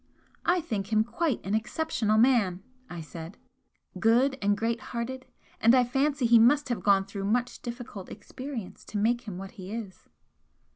"I 0.47 0.61
think 0.61 0.91
him 0.91 1.03
quite 1.03 1.45
an 1.45 1.53
exceptional 1.53 2.17
man," 2.17 2.63
I 2.89 3.01
said 3.01 3.37
"Good 3.99 4.35
and 4.41 4.57
great 4.57 4.79
hearted, 4.79 5.27
and 5.59 5.75
I 5.75 5.83
fancy 5.83 6.25
he 6.25 6.39
must 6.39 6.69
have 6.69 6.81
gone 6.81 7.05
through 7.05 7.25
much 7.25 7.61
difficult 7.61 8.09
experience 8.09 8.83
to 8.85 8.97
make 8.97 9.27
him 9.27 9.37
what 9.37 9.51
he 9.51 9.71
is." 9.71 10.09